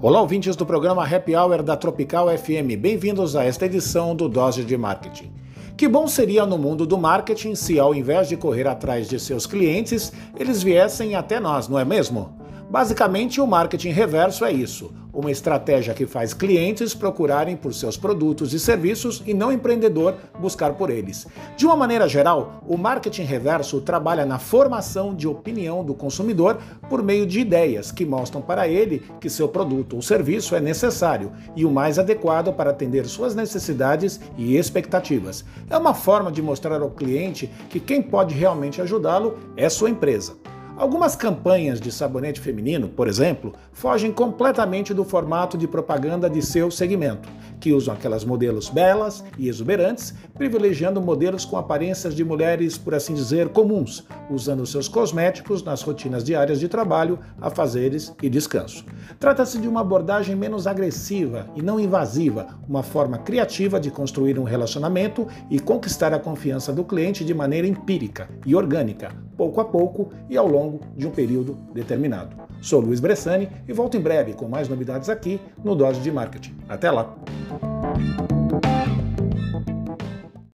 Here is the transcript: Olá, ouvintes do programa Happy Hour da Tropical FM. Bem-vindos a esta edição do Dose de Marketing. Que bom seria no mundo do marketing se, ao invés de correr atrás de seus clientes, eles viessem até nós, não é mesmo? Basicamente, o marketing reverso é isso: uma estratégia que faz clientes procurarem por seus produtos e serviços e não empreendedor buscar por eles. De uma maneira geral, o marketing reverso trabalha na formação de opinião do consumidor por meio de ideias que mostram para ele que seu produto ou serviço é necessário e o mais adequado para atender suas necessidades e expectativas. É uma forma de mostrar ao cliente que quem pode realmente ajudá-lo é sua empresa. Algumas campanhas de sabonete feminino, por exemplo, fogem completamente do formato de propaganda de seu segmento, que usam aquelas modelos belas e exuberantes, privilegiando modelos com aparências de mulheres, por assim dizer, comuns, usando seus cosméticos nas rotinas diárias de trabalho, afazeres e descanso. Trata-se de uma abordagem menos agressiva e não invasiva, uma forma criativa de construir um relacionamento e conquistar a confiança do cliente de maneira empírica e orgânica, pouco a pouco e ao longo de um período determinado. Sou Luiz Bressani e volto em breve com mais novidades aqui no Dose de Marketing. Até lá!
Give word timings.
Olá, 0.00 0.20
ouvintes 0.20 0.54
do 0.54 0.64
programa 0.64 1.04
Happy 1.04 1.34
Hour 1.34 1.60
da 1.60 1.76
Tropical 1.76 2.28
FM. 2.28 2.78
Bem-vindos 2.78 3.34
a 3.34 3.42
esta 3.42 3.66
edição 3.66 4.14
do 4.14 4.28
Dose 4.28 4.62
de 4.62 4.76
Marketing. 4.76 5.28
Que 5.76 5.88
bom 5.88 6.06
seria 6.06 6.46
no 6.46 6.56
mundo 6.56 6.86
do 6.86 6.96
marketing 6.96 7.56
se, 7.56 7.80
ao 7.80 7.92
invés 7.92 8.28
de 8.28 8.36
correr 8.36 8.68
atrás 8.68 9.08
de 9.08 9.18
seus 9.18 9.44
clientes, 9.44 10.12
eles 10.38 10.62
viessem 10.62 11.16
até 11.16 11.40
nós, 11.40 11.66
não 11.66 11.80
é 11.80 11.84
mesmo? 11.84 12.37
Basicamente, 12.70 13.40
o 13.40 13.46
marketing 13.46 13.90
reverso 13.90 14.44
é 14.44 14.52
isso: 14.52 14.92
uma 15.10 15.30
estratégia 15.30 15.94
que 15.94 16.06
faz 16.06 16.34
clientes 16.34 16.94
procurarem 16.94 17.56
por 17.56 17.72
seus 17.72 17.96
produtos 17.96 18.52
e 18.52 18.60
serviços 18.60 19.22
e 19.26 19.32
não 19.32 19.50
empreendedor 19.50 20.14
buscar 20.38 20.74
por 20.74 20.90
eles. 20.90 21.26
De 21.56 21.64
uma 21.64 21.74
maneira 21.74 22.06
geral, 22.06 22.62
o 22.68 22.76
marketing 22.76 23.22
reverso 23.22 23.80
trabalha 23.80 24.26
na 24.26 24.38
formação 24.38 25.14
de 25.14 25.26
opinião 25.26 25.82
do 25.82 25.94
consumidor 25.94 26.58
por 26.90 27.02
meio 27.02 27.26
de 27.26 27.40
ideias 27.40 27.90
que 27.90 28.04
mostram 28.04 28.42
para 28.42 28.68
ele 28.68 29.02
que 29.18 29.30
seu 29.30 29.48
produto 29.48 29.96
ou 29.96 30.02
serviço 30.02 30.54
é 30.54 30.60
necessário 30.60 31.32
e 31.56 31.64
o 31.64 31.70
mais 31.70 31.98
adequado 31.98 32.52
para 32.52 32.68
atender 32.68 33.06
suas 33.06 33.34
necessidades 33.34 34.20
e 34.36 34.58
expectativas. 34.58 35.42
É 35.70 35.78
uma 35.78 35.94
forma 35.94 36.30
de 36.30 36.42
mostrar 36.42 36.82
ao 36.82 36.90
cliente 36.90 37.50
que 37.70 37.80
quem 37.80 38.02
pode 38.02 38.34
realmente 38.34 38.82
ajudá-lo 38.82 39.38
é 39.56 39.70
sua 39.70 39.88
empresa. 39.88 40.36
Algumas 40.78 41.16
campanhas 41.16 41.80
de 41.80 41.90
sabonete 41.90 42.40
feminino, 42.40 42.88
por 42.88 43.08
exemplo, 43.08 43.52
fogem 43.72 44.12
completamente 44.12 44.94
do 44.94 45.04
formato 45.04 45.58
de 45.58 45.66
propaganda 45.66 46.30
de 46.30 46.40
seu 46.40 46.70
segmento, 46.70 47.28
que 47.58 47.72
usam 47.72 47.92
aquelas 47.92 48.24
modelos 48.24 48.68
belas 48.68 49.24
e 49.36 49.48
exuberantes, 49.48 50.14
privilegiando 50.34 51.02
modelos 51.02 51.44
com 51.44 51.56
aparências 51.56 52.14
de 52.14 52.22
mulheres, 52.22 52.78
por 52.78 52.94
assim 52.94 53.12
dizer, 53.12 53.48
comuns, 53.48 54.04
usando 54.30 54.64
seus 54.64 54.86
cosméticos 54.86 55.64
nas 55.64 55.82
rotinas 55.82 56.22
diárias 56.22 56.60
de 56.60 56.68
trabalho, 56.68 57.18
afazeres 57.40 58.14
e 58.22 58.30
descanso. 58.30 58.84
Trata-se 59.18 59.58
de 59.58 59.66
uma 59.66 59.80
abordagem 59.80 60.36
menos 60.36 60.68
agressiva 60.68 61.50
e 61.56 61.60
não 61.60 61.80
invasiva, 61.80 62.56
uma 62.68 62.84
forma 62.84 63.18
criativa 63.18 63.80
de 63.80 63.90
construir 63.90 64.38
um 64.38 64.44
relacionamento 64.44 65.26
e 65.50 65.58
conquistar 65.58 66.14
a 66.14 66.20
confiança 66.20 66.72
do 66.72 66.84
cliente 66.84 67.24
de 67.24 67.34
maneira 67.34 67.66
empírica 67.66 68.30
e 68.46 68.54
orgânica, 68.54 69.10
pouco 69.38 69.60
a 69.60 69.64
pouco 69.64 70.10
e 70.28 70.36
ao 70.36 70.48
longo 70.48 70.80
de 70.96 71.06
um 71.06 71.10
período 71.10 71.56
determinado. 71.72 72.36
Sou 72.60 72.80
Luiz 72.80 72.98
Bressani 72.98 73.48
e 73.68 73.72
volto 73.72 73.96
em 73.96 74.00
breve 74.00 74.34
com 74.34 74.48
mais 74.48 74.68
novidades 74.68 75.08
aqui 75.08 75.40
no 75.64 75.76
Dose 75.76 76.00
de 76.00 76.10
Marketing. 76.10 76.56
Até 76.68 76.90
lá! 76.90 77.16